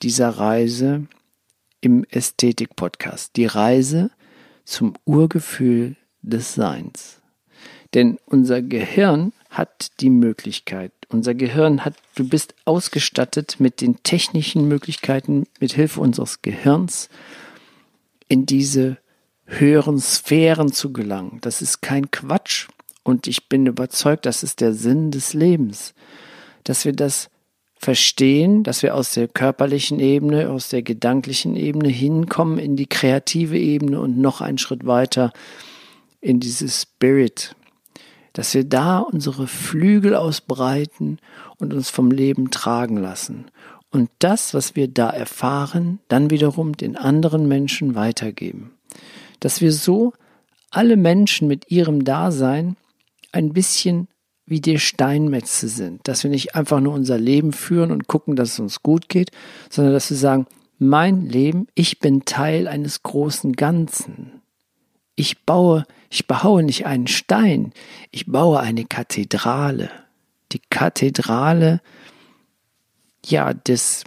dieser 0.01 0.29
Reise 0.29 1.07
im 1.79 2.05
Ästhetik-Podcast. 2.09 3.35
Die 3.35 3.45
Reise 3.45 4.11
zum 4.65 4.93
Urgefühl 5.05 5.95
des 6.21 6.53
Seins. 6.53 7.21
Denn 7.93 8.19
unser 8.25 8.61
Gehirn 8.61 9.33
hat 9.49 9.91
die 9.99 10.09
Möglichkeit, 10.09 10.91
unser 11.09 11.33
Gehirn 11.33 11.83
hat, 11.83 11.95
du 12.15 12.27
bist 12.27 12.55
ausgestattet 12.63 13.57
mit 13.59 13.81
den 13.81 14.01
technischen 14.03 14.67
Möglichkeiten, 14.67 15.45
mit 15.59 15.73
Hilfe 15.73 15.99
unseres 15.99 16.41
Gehirns 16.41 17.09
in 18.29 18.45
diese 18.45 18.97
höheren 19.45 19.99
Sphären 19.99 20.71
zu 20.71 20.93
gelangen. 20.93 21.39
Das 21.41 21.62
ist 21.62 21.81
kein 21.81 22.12
Quatsch 22.12 22.69
und 23.03 23.27
ich 23.27 23.49
bin 23.49 23.65
überzeugt, 23.65 24.25
das 24.25 24.43
ist 24.43 24.62
der 24.62 24.73
Sinn 24.73 25.12
des 25.12 25.34
Lebens, 25.34 25.93
dass 26.63 26.86
wir 26.86 26.93
das 26.93 27.29
verstehen, 27.82 28.63
dass 28.63 28.84
wir 28.84 28.96
aus 28.96 29.13
der 29.13 29.28
körperlichen 29.28 30.00
Ebene, 30.00 30.50
aus 30.50 30.70
der 30.70 30.84
gedanklichen 30.84 31.56
Ebene 31.56 31.89
hinkommen 31.89 32.60
in 32.60 32.76
die 32.76 32.86
kreative 32.86 33.58
Ebene 33.58 34.00
und 34.00 34.20
noch 34.20 34.41
einen 34.41 34.60
Schritt 34.60 34.86
weiter 34.86 35.34
in 36.20 36.39
dieses 36.39 36.84
Spirit, 36.84 37.56
dass 38.34 38.54
wir 38.54 38.63
da 38.63 39.00
unsere 39.00 39.48
Flügel 39.48 40.15
ausbreiten 40.15 41.17
und 41.58 41.74
uns 41.74 41.89
vom 41.89 42.12
Leben 42.12 42.52
tragen 42.52 42.98
lassen 42.98 43.46
und 43.91 44.10
das, 44.20 44.54
was 44.54 44.76
wir 44.76 44.88
da 44.88 45.10
erfahren, 45.10 46.00
dann 46.08 46.30
wiederum 46.30 46.78
den 46.78 46.96
anderen 46.96 47.48
Menschen 47.48 47.94
weitergeben. 47.94 48.72
Dass 49.41 49.60
wir 49.60 49.74
so 49.74 50.13
alle 50.70 50.96
Menschen 50.96 51.48
mit 51.48 51.70
ihrem 51.70 52.06
Dasein 52.06 52.78
ein 53.34 53.52
bisschen 53.52 54.08
wie 54.45 54.62
die 54.62 54.80
Steinmetze 54.80 55.67
sind, 55.67 56.08
dass 56.08 56.23
wir 56.23 56.32
nicht 56.32 56.56
einfach 56.56 56.80
nur 56.80 56.93
unser 56.93 57.17
Leben 57.17 57.54
führen 57.54 57.91
und 57.91 58.08
gucken, 58.08 58.36
dass 58.36 58.54
es 58.54 58.60
uns 58.60 58.84
gut 58.84 59.10
geht, 59.10 59.32
sondern 59.69 59.93
dass 59.93 60.10
wir 60.10 60.17
sagen, 60.17 60.47
mein 60.77 61.27
Leben, 61.27 61.67
ich 61.75 61.99
bin 61.99 62.25
Teil 62.25 62.67
eines 62.67 63.04
großen 63.04 63.54
Ganzen. 63.54 64.41
Ich 65.15 65.45
baue, 65.45 65.86
ich 66.10 66.27
baue 66.27 66.63
nicht 66.63 66.86
einen 66.88 67.08
Stein, 67.08 67.71
ich 68.10 68.25
baue 68.25 68.60
eine 68.60 68.86
Kathedrale. 68.86 69.91
Die 70.51 70.62
Kathedrale, 70.69 71.82
ja, 73.25 73.54
des, 73.54 74.04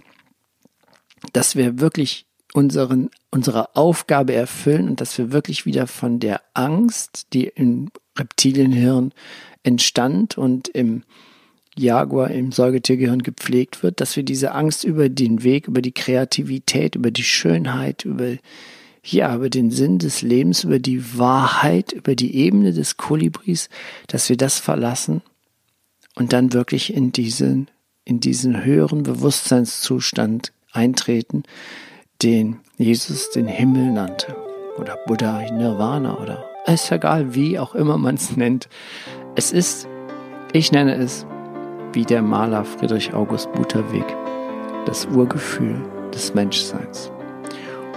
dass 1.31 1.55
wir 1.55 1.79
wirklich 1.79 2.25
unseren, 2.55 3.09
unsere 3.31 3.75
Aufgabe 3.75 4.33
erfüllen 4.33 4.87
und 4.87 5.01
dass 5.01 5.17
wir 5.17 5.33
wirklich 5.33 5.65
wieder 5.65 5.87
von 5.87 6.19
der 6.19 6.41
Angst, 6.53 7.27
die 7.33 7.47
im 7.47 7.89
Reptilienhirn 8.17 9.11
entstand 9.63 10.37
und 10.37 10.69
im 10.69 11.03
Jaguar, 11.77 12.31
im 12.31 12.53
Säugetiergehirn 12.53 13.23
gepflegt 13.23 13.83
wird, 13.83 13.99
dass 13.99 14.15
wir 14.15 14.23
diese 14.23 14.53
Angst 14.53 14.85
über 14.85 15.09
den 15.09 15.43
Weg, 15.43 15.67
über 15.67 15.81
die 15.81 15.91
Kreativität, 15.91 16.95
über 16.95 17.11
die 17.11 17.23
Schönheit, 17.23 18.05
über 18.05 18.37
ja, 19.07 19.35
über 19.35 19.51
den 19.51 19.69
Sinn 19.69 19.99
des 19.99 20.23
Lebens, 20.23 20.63
über 20.63 20.79
die 20.79 21.15
Wahrheit, 21.15 21.91
über 21.91 22.15
die 22.15 22.37
Ebene 22.37 22.73
des 22.73 22.97
Kolibris, 22.97 23.69
dass 24.07 24.29
wir 24.29 24.37
das 24.37 24.57
verlassen 24.57 25.21
und 26.15 26.33
dann 26.33 26.53
wirklich 26.53 26.91
in 26.91 27.11
diesen, 27.11 27.69
in 28.03 28.19
diesen 28.19 28.65
höheren 28.65 29.03
Bewusstseinszustand 29.03 30.53
eintreten, 30.71 31.43
den 32.21 32.59
Jesus 32.77 33.31
den 33.31 33.47
Himmel 33.47 33.91
nannte. 33.91 34.35
Oder 34.77 34.97
Buddha, 35.05 35.41
Nirvana 35.51 36.17
oder 36.17 36.43
ist 36.67 36.91
egal, 36.91 37.35
wie 37.35 37.59
auch 37.59 37.75
immer 37.75 37.97
man 37.97 38.15
es 38.15 38.35
nennt. 38.35 38.67
Es 39.35 39.51
ist, 39.51 39.87
ich 40.51 40.71
nenne 40.71 40.95
es, 40.95 41.25
wie 41.93 42.03
der 42.03 42.21
Maler 42.21 42.65
Friedrich 42.65 43.13
August 43.13 43.51
Butterweg, 43.53 44.05
das 44.85 45.05
Urgefühl 45.05 45.81
des 46.13 46.33
Menschseins. 46.33 47.11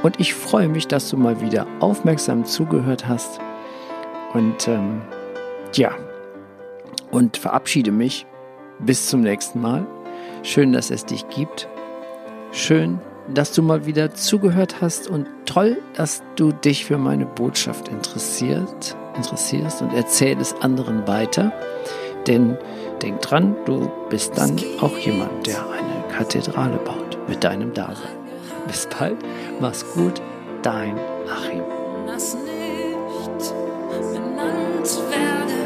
Und 0.03 0.21
ich 0.21 0.35
freue 0.35 0.69
mich, 0.69 0.87
dass 0.87 1.09
du 1.11 1.17
mal 1.17 1.41
wieder 1.41 1.67
aufmerksam 1.81 2.45
zugehört 2.45 3.09
hast. 3.09 3.41
Und 4.35 4.69
ähm, 4.69 5.01
ja, 5.75 5.93
und 7.11 7.37
verabschiede 7.37 7.91
mich. 7.91 8.27
Bis 8.81 9.09
zum 9.09 9.23
nächsten 9.23 9.61
Mal. 9.61 9.87
Schön, 10.43 10.73
dass 10.73 10.91
es 10.91 11.05
dich 11.05 11.29
gibt. 11.31 11.69
Schön, 12.53 13.01
dass 13.35 13.53
du 13.53 13.63
mal 13.63 13.87
wieder 13.87 14.15
zugehört 14.15 14.77
hast 14.81 15.09
und 15.09 15.27
toll, 15.45 15.79
dass 15.95 16.23
du 16.37 16.53
dich 16.53 16.85
für 16.85 16.99
meine 16.99 17.27
Botschaft 17.27 17.89
interessiert, 17.89 18.97
interessierst 19.17 19.83
und 19.83 19.93
erzähl 19.93 20.39
es 20.41 20.55
anderen 20.61 21.07
weiter. 21.07 21.53
Denn 22.27 22.57
denk 23.03 23.21
dran, 23.21 23.57
du 23.65 23.91
bist 24.11 24.37
dann 24.37 24.59
auch 24.81 24.97
jemand, 24.99 25.47
der 25.47 25.61
eine 25.71 26.15
Kathedrale 26.15 26.79
baut 26.79 27.19
mit 27.29 27.45
deinem 27.45 27.73
Dasein. 27.75 28.17
Bis 28.67 28.87
bald, 28.87 29.17
mach's 29.61 29.85
gut, 29.95 30.21
dein 30.63 30.99
Achim. 31.31 31.63
Das 32.07 32.35
nicht 32.35 33.55
benannt 34.13 35.01
werden 35.11 35.58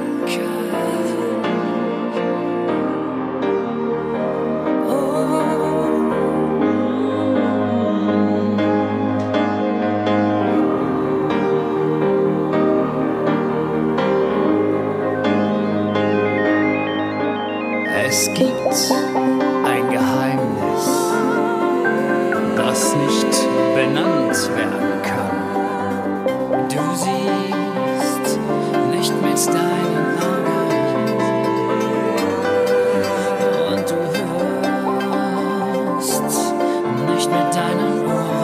nicht 37.75 38.07
mit 38.07 38.42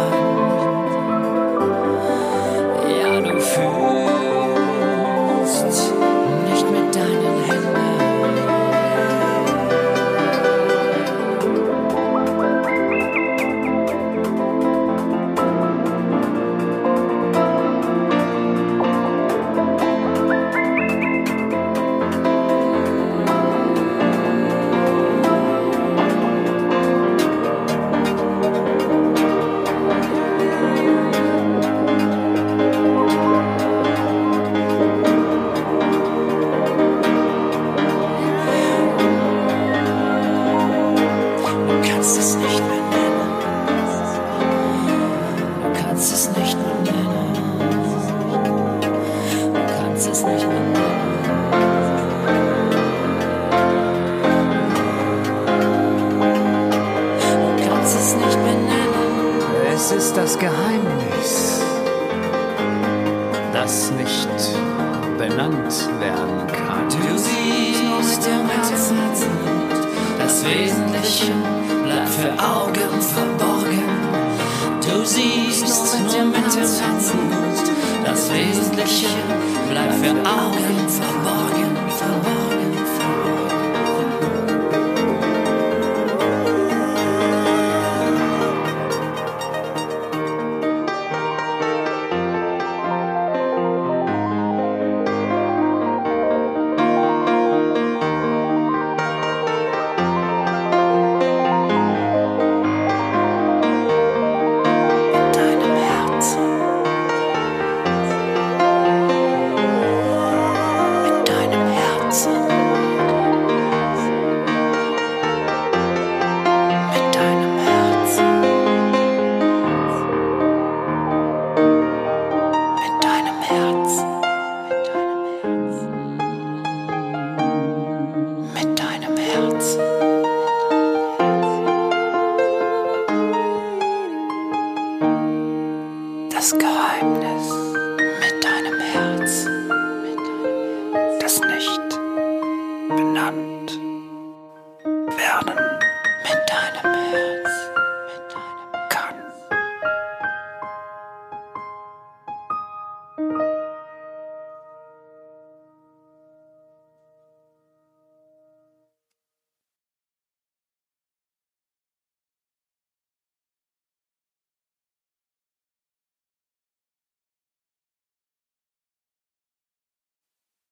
das 42.18 42.36